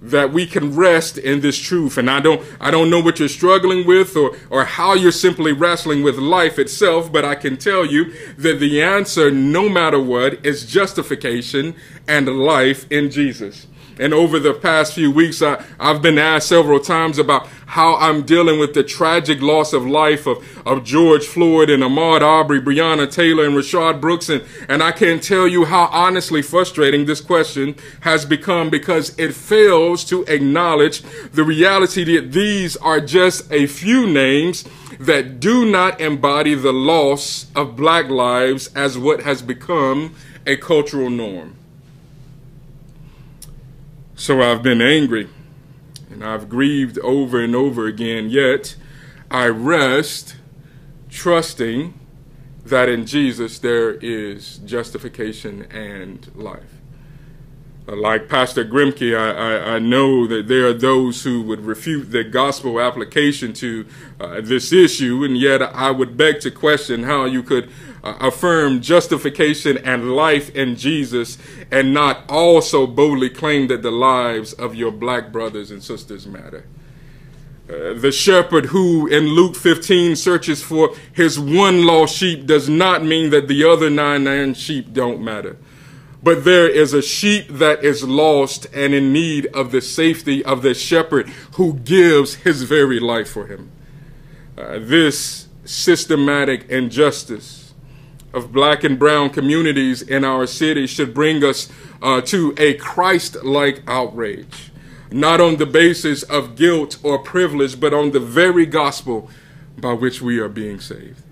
that 0.04 0.32
we 0.32 0.46
can 0.46 0.76
rest 0.76 1.16
in 1.16 1.40
this 1.40 1.58
truth. 1.58 1.96
And 1.96 2.10
I 2.10 2.20
don't, 2.20 2.42
I 2.60 2.70
don't 2.70 2.90
know 2.90 3.00
what 3.00 3.18
you're 3.18 3.28
struggling 3.28 3.86
with 3.86 4.16
or, 4.16 4.36
or 4.50 4.64
how 4.64 4.92
you're 4.92 5.10
simply 5.10 5.52
wrestling 5.52 6.02
with 6.02 6.18
life 6.18 6.58
itself, 6.58 7.10
but 7.10 7.24
I 7.24 7.34
can 7.34 7.56
tell 7.56 7.86
you 7.86 8.12
that 8.36 8.60
the 8.60 8.82
answer, 8.82 9.30
no 9.30 9.68
matter 9.68 9.98
what, 9.98 10.44
is 10.44 10.66
justification 10.66 11.74
and 12.06 12.28
life 12.28 12.86
in 12.92 13.10
Jesus. 13.10 13.66
And 13.98 14.12
over 14.12 14.38
the 14.38 14.54
past 14.54 14.94
few 14.94 15.10
weeks, 15.10 15.40
I, 15.40 15.64
I've 15.78 16.02
been 16.02 16.18
asked 16.18 16.48
several 16.48 16.80
times 16.80 17.18
about 17.18 17.46
how 17.66 17.96
I'm 17.96 18.22
dealing 18.22 18.58
with 18.58 18.74
the 18.74 18.82
tragic 18.82 19.40
loss 19.40 19.72
of 19.72 19.86
life 19.86 20.26
of, 20.26 20.44
of 20.66 20.84
George 20.84 21.26
Floyd 21.26 21.70
and 21.70 21.82
Ahmaud 21.82 22.20
Arbery, 22.20 22.60
Breonna 22.60 23.10
Taylor, 23.10 23.44
and 23.44 23.54
Rayshard 23.54 24.00
Brooks. 24.00 24.28
And, 24.28 24.44
and 24.68 24.82
I 24.82 24.92
can't 24.92 25.22
tell 25.22 25.46
you 25.46 25.64
how 25.64 25.86
honestly 25.86 26.42
frustrating 26.42 27.06
this 27.06 27.20
question 27.20 27.76
has 28.00 28.24
become 28.24 28.70
because 28.70 29.18
it 29.18 29.34
fails 29.34 30.04
to 30.06 30.24
acknowledge 30.24 31.02
the 31.30 31.44
reality 31.44 32.04
that 32.16 32.32
these 32.32 32.76
are 32.78 33.00
just 33.00 33.50
a 33.52 33.66
few 33.66 34.06
names 34.06 34.64
that 35.00 35.40
do 35.40 35.70
not 35.70 36.00
embody 36.00 36.54
the 36.54 36.72
loss 36.72 37.46
of 37.54 37.76
black 37.76 38.08
lives 38.08 38.68
as 38.74 38.96
what 38.96 39.22
has 39.22 39.42
become 39.42 40.14
a 40.46 40.56
cultural 40.56 41.10
norm. 41.10 41.56
So 44.16 44.42
I've 44.42 44.62
been 44.62 44.80
angry 44.80 45.28
and 46.08 46.24
I've 46.24 46.48
grieved 46.48 46.98
over 47.00 47.42
and 47.42 47.54
over 47.56 47.86
again, 47.86 48.30
yet 48.30 48.76
I 49.28 49.48
rest 49.48 50.36
trusting 51.10 51.98
that 52.64 52.88
in 52.88 53.06
Jesus 53.06 53.58
there 53.58 53.94
is 53.94 54.58
justification 54.58 55.62
and 55.64 56.30
life. 56.36 56.80
Uh, 57.88 57.96
like 57.96 58.28
Pastor 58.28 58.64
Grimke, 58.64 59.18
I, 59.18 59.32
I, 59.32 59.74
I, 59.74 59.78
know 59.78 60.26
that 60.28 60.48
there 60.48 60.68
are 60.68 60.72
those 60.72 61.24
who 61.24 61.42
would 61.42 61.60
refute 61.60 62.12
the 62.12 62.24
gospel 62.24 62.80
application 62.80 63.52
to 63.54 63.84
uh, 64.20 64.40
this 64.40 64.72
issue, 64.72 65.22
and 65.24 65.36
yet 65.36 65.60
I 65.60 65.90
would 65.90 66.16
beg 66.16 66.40
to 66.40 66.50
question 66.50 67.02
how 67.02 67.26
you 67.26 67.42
could 67.42 67.68
uh, 68.04 68.16
affirm 68.20 68.82
justification 68.82 69.78
and 69.78 70.12
life 70.12 70.54
in 70.54 70.76
Jesus 70.76 71.38
and 71.70 71.94
not 71.94 72.28
also 72.28 72.86
boldly 72.86 73.30
claim 73.30 73.66
that 73.68 73.80
the 73.82 73.90
lives 73.90 74.52
of 74.52 74.74
your 74.74 74.92
black 74.92 75.32
brothers 75.32 75.70
and 75.70 75.82
sisters 75.82 76.26
matter. 76.26 76.66
Uh, 77.66 77.94
the 77.94 78.12
shepherd 78.12 78.66
who 78.66 79.06
in 79.06 79.28
Luke 79.28 79.56
15 79.56 80.16
searches 80.16 80.62
for 80.62 80.94
his 81.14 81.40
one 81.40 81.86
lost 81.86 82.14
sheep 82.14 82.44
does 82.44 82.68
not 82.68 83.02
mean 83.02 83.30
that 83.30 83.48
the 83.48 83.64
other 83.64 83.88
99 83.88 84.52
sheep 84.52 84.92
don't 84.92 85.22
matter. 85.22 85.56
But 86.22 86.44
there 86.44 86.68
is 86.68 86.92
a 86.92 87.00
sheep 87.00 87.48
that 87.48 87.82
is 87.82 88.04
lost 88.04 88.66
and 88.74 88.92
in 88.92 89.14
need 89.14 89.46
of 89.46 89.72
the 89.72 89.80
safety 89.80 90.44
of 90.44 90.60
the 90.60 90.74
shepherd 90.74 91.28
who 91.54 91.72
gives 91.72 92.34
his 92.34 92.64
very 92.64 93.00
life 93.00 93.30
for 93.30 93.46
him. 93.46 93.70
Uh, 94.58 94.78
this 94.78 95.48
systematic 95.64 96.68
injustice 96.68 97.63
of 98.34 98.52
black 98.52 98.84
and 98.84 98.98
brown 98.98 99.30
communities 99.30 100.02
in 100.02 100.24
our 100.24 100.46
city 100.46 100.86
should 100.86 101.14
bring 101.14 101.42
us 101.44 101.70
uh, 102.02 102.20
to 102.20 102.54
a 102.58 102.74
Christ 102.74 103.42
like 103.44 103.82
outrage, 103.86 104.72
not 105.10 105.40
on 105.40 105.56
the 105.56 105.66
basis 105.66 106.22
of 106.24 106.56
guilt 106.56 106.98
or 107.02 107.18
privilege, 107.18 107.78
but 107.78 107.94
on 107.94 108.10
the 108.10 108.20
very 108.20 108.66
gospel 108.66 109.30
by 109.78 109.92
which 109.92 110.20
we 110.20 110.38
are 110.38 110.48
being 110.48 110.80
saved. 110.80 111.22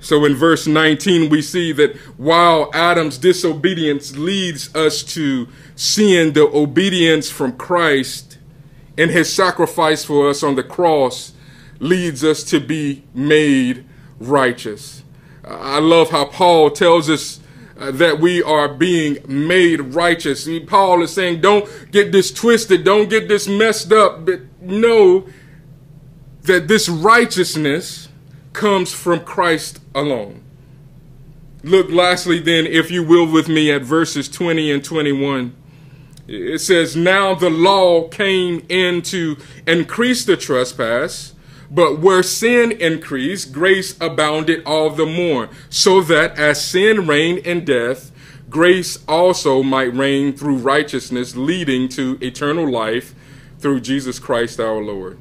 So 0.00 0.24
in 0.24 0.34
verse 0.34 0.66
19, 0.66 1.28
we 1.28 1.42
see 1.42 1.72
that 1.72 1.96
while 2.16 2.70
Adam's 2.72 3.18
disobedience 3.18 4.16
leads 4.16 4.74
us 4.74 5.02
to 5.14 5.48
seeing 5.74 6.32
the 6.32 6.46
obedience 6.46 7.30
from 7.30 7.56
Christ 7.56 8.38
and 8.96 9.10
his 9.10 9.32
sacrifice 9.32 10.04
for 10.04 10.28
us 10.28 10.42
on 10.42 10.54
the 10.54 10.62
cross 10.62 11.32
leads 11.80 12.24
us 12.24 12.42
to 12.44 12.60
be 12.60 13.04
made 13.12 13.84
righteous. 14.18 15.02
I 15.48 15.78
love 15.78 16.10
how 16.10 16.26
Paul 16.26 16.70
tells 16.70 17.08
us 17.08 17.40
uh, 17.78 17.90
that 17.92 18.20
we 18.20 18.42
are 18.42 18.68
being 18.68 19.18
made 19.26 19.94
righteous. 19.94 20.48
Paul 20.66 21.02
is 21.02 21.12
saying, 21.12 21.40
don't 21.40 21.68
get 21.90 22.12
this 22.12 22.30
twisted, 22.32 22.84
don't 22.84 23.08
get 23.08 23.28
this 23.28 23.48
messed 23.48 23.92
up, 23.92 24.26
but 24.26 24.40
know 24.60 25.26
that 26.42 26.68
this 26.68 26.88
righteousness 26.88 28.08
comes 28.52 28.92
from 28.92 29.20
Christ 29.20 29.80
alone. 29.94 30.42
Look 31.62 31.90
lastly, 31.90 32.38
then, 32.38 32.66
if 32.66 32.90
you 32.90 33.02
will, 33.02 33.30
with 33.30 33.48
me 33.48 33.70
at 33.70 33.82
verses 33.82 34.28
20 34.28 34.70
and 34.70 34.84
21. 34.84 35.54
It 36.26 36.60
says, 36.60 36.94
Now 36.94 37.34
the 37.34 37.50
law 37.50 38.08
came 38.08 38.64
in 38.68 39.02
to 39.02 39.36
increase 39.66 40.24
the 40.24 40.36
trespass, 40.36 41.34
but 41.70 41.98
where 41.98 42.22
sin 42.22 42.72
increased, 42.72 43.52
grace 43.52 43.96
abounded 44.00 44.62
all 44.64 44.90
the 44.90 45.06
more, 45.06 45.50
so 45.68 46.00
that 46.02 46.38
as 46.38 46.64
sin 46.64 47.06
reigned 47.06 47.38
in 47.38 47.64
death, 47.64 48.10
grace 48.48 49.04
also 49.06 49.62
might 49.62 49.94
reign 49.94 50.34
through 50.34 50.56
righteousness, 50.56 51.36
leading 51.36 51.88
to 51.90 52.18
eternal 52.20 52.70
life 52.70 53.14
through 53.58 53.80
Jesus 53.80 54.18
Christ 54.18 54.60
our 54.60 54.82
Lord. 54.82 55.18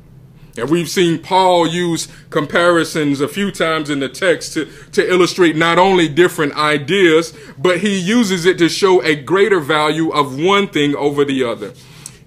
And 0.57 0.69
we've 0.71 0.89
seen 0.89 1.19
Paul 1.19 1.67
use 1.67 2.07
comparisons 2.31 3.21
a 3.21 3.27
few 3.27 3.51
times 3.51 3.89
in 3.91 3.99
the 3.99 4.09
text 4.09 4.53
to, 4.53 4.65
to 4.93 5.07
illustrate 5.07 5.55
not 5.55 5.77
only 5.77 6.07
different 6.07 6.55
ideas, 6.55 7.37
but 7.59 7.81
he 7.81 7.97
uses 7.97 8.45
it 8.45 8.57
to 8.57 8.67
show 8.67 9.03
a 9.03 9.15
greater 9.15 9.59
value 9.59 10.09
of 10.11 10.39
one 10.39 10.67
thing 10.67 10.95
over 10.95 11.23
the 11.23 11.43
other. 11.43 11.73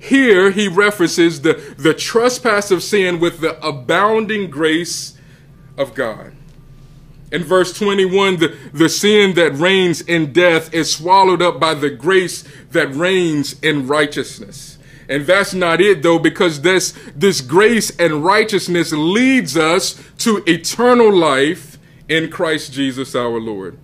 Here 0.00 0.50
he 0.50 0.66
references 0.66 1.42
the, 1.42 1.75
the 1.76 1.92
trespass 1.92 2.71
of 2.71 2.83
sin 2.83 3.21
with 3.21 3.40
the 3.40 3.64
abounding 3.64 4.50
grace 4.50 5.16
of 5.76 5.95
God. 5.95 6.33
In 7.30 7.45
verse 7.45 7.78
21, 7.78 8.38
the, 8.38 8.57
the 8.73 8.88
sin 8.88 9.35
that 9.35 9.52
reigns 9.52 10.00
in 10.00 10.33
death 10.33 10.73
is 10.73 10.90
swallowed 10.90 11.42
up 11.42 11.61
by 11.61 11.75
the 11.75 11.90
grace 11.90 12.45
that 12.71 12.92
reigns 12.95 13.61
in 13.61 13.87
righteousness. 13.87 14.78
And 15.09 15.26
that's 15.26 15.52
not 15.52 15.83
it 15.83 16.02
though, 16.02 16.19
because 16.19 16.62
this, 16.62 16.99
this 17.14 17.42
grace 17.42 17.95
and 17.99 18.25
righteousness 18.25 18.92
leads 18.92 19.54
us 19.54 20.02
to 20.19 20.42
eternal 20.47 21.14
life 21.14 21.78
in 22.09 22.30
Christ 22.30 22.73
Jesus 22.73 23.14
our 23.14 23.38
Lord. 23.38 23.76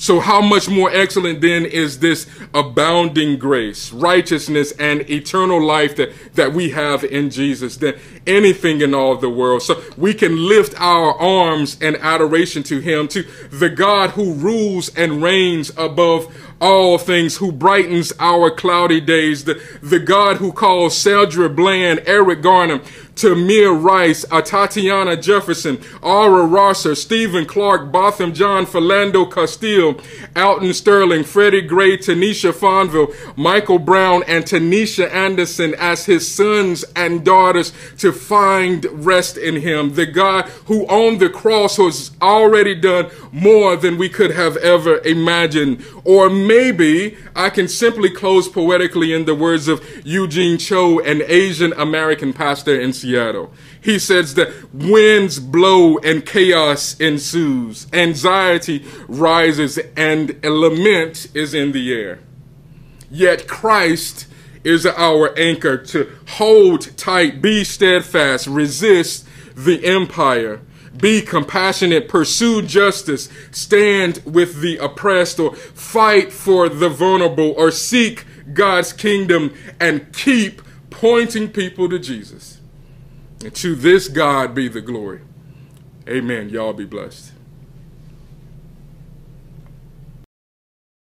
So 0.00 0.20
how 0.20 0.40
much 0.40 0.68
more 0.68 0.88
excellent 0.92 1.40
then 1.40 1.66
is 1.66 1.98
this 1.98 2.28
abounding 2.54 3.36
grace, 3.36 3.92
righteousness, 3.92 4.70
and 4.78 5.00
eternal 5.10 5.60
life 5.60 5.96
that, 5.96 6.12
that 6.34 6.52
we 6.52 6.70
have 6.70 7.02
in 7.02 7.30
Jesus 7.30 7.76
than 7.78 7.98
anything 8.24 8.80
in 8.80 8.94
all 8.94 9.16
the 9.16 9.28
world. 9.28 9.62
So 9.62 9.82
we 9.96 10.14
can 10.14 10.48
lift 10.48 10.80
our 10.80 11.20
arms 11.20 11.82
in 11.82 11.96
adoration 11.96 12.62
to 12.64 12.78
him, 12.78 13.08
to 13.08 13.24
the 13.50 13.68
God 13.68 14.10
who 14.10 14.34
rules 14.34 14.88
and 14.94 15.20
reigns 15.20 15.72
above 15.76 16.32
all 16.60 16.98
things, 16.98 17.36
who 17.36 17.52
brightens 17.52 18.12
our 18.18 18.50
cloudy 18.50 19.00
days, 19.00 19.44
the, 19.44 19.62
the 19.82 19.98
God 19.98 20.38
who 20.38 20.52
calls 20.52 20.96
Sandra 20.96 21.48
Bland, 21.48 22.02
Eric 22.06 22.42
Garner, 22.42 22.80
Tamir 23.18 23.74
Rice, 23.82 24.24
uh, 24.30 24.40
Tatiana 24.40 25.16
Jefferson, 25.16 25.80
Aura 26.02 26.46
Rosser, 26.46 26.92
Stephon 26.92 27.48
Clark, 27.48 27.90
Botham 27.90 28.32
Jean, 28.32 28.64
Philando 28.64 29.30
Castile, 29.30 30.00
Alton 30.36 30.72
Sterling, 30.72 31.24
Freddie 31.24 31.62
Gray, 31.62 31.98
Tanisha 31.98 32.52
Fonville, 32.52 33.12
Michael 33.36 33.80
Brown, 33.80 34.22
and 34.28 34.44
Tanisha 34.44 35.12
Anderson 35.12 35.74
as 35.78 36.06
his 36.06 36.32
sons 36.32 36.84
and 36.94 37.24
daughters 37.24 37.72
to 37.98 38.12
find 38.12 38.84
rest 39.04 39.36
in 39.36 39.56
him. 39.56 39.94
The 39.94 40.06
God 40.06 40.44
who 40.66 40.86
on 40.86 41.18
the 41.18 41.28
cross 41.28 41.76
has 41.78 42.12
already 42.22 42.76
done 42.76 43.10
more 43.32 43.74
than 43.74 43.98
we 43.98 44.08
could 44.08 44.30
have 44.30 44.56
ever 44.58 44.98
imagined. 44.98 45.84
Or 46.04 46.30
maybe 46.48 47.16
I 47.36 47.50
can 47.50 47.68
simply 47.68 48.10
close 48.10 48.48
poetically 48.48 49.12
in 49.12 49.24
the 49.26 49.34
words 49.34 49.68
of 49.68 49.84
Eugene 50.04 50.58
Cho, 50.58 50.98
an 50.98 51.22
Asian 51.26 51.72
American 51.74 52.32
pastor 52.32 52.80
in 52.80 52.92
Seattle. 52.92 53.52
He 53.80 54.00
says 54.00 54.34
that 54.34 54.74
winds 54.74 55.38
blow 55.38 55.98
and 55.98 56.26
chaos 56.26 56.98
ensues, 56.98 57.86
anxiety 57.92 58.84
rises, 59.06 59.78
and 59.96 60.42
lament 60.42 61.28
is 61.34 61.54
in 61.54 61.70
the 61.70 61.92
air. 61.92 62.18
Yet 63.10 63.46
Christ 63.46 64.26
is 64.64 64.84
our 64.84 65.38
anchor 65.38 65.78
to 65.78 66.10
hold 66.30 66.96
tight, 66.96 67.40
be 67.40 67.64
steadfast, 67.64 68.46
resist 68.46 69.26
the 69.54 69.84
empire, 69.86 70.60
be 70.96 71.22
compassionate, 71.22 72.08
pursue 72.08 72.62
justice, 72.62 73.28
stand 73.50 74.22
with 74.24 74.60
the 74.60 74.76
oppressed, 74.78 75.38
or 75.38 75.54
fight 75.54 76.32
for 76.32 76.68
the 76.68 76.88
vulnerable, 76.88 77.54
or 77.56 77.70
seek 77.70 78.24
God's 78.52 78.92
kingdom 78.92 79.54
and 79.78 80.12
keep 80.12 80.62
pointing 80.90 81.50
people 81.50 81.88
to 81.88 81.98
Jesus. 81.98 82.60
And 83.44 83.54
to 83.56 83.74
this 83.74 84.08
God 84.08 84.54
be 84.54 84.68
the 84.68 84.80
glory. 84.80 85.20
Amen. 86.08 86.48
Y'all 86.48 86.72
be 86.72 86.84
blessed. 86.84 87.32